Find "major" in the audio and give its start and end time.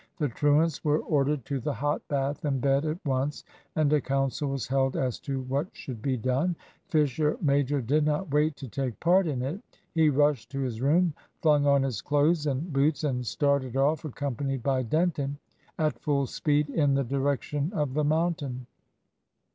7.39-7.81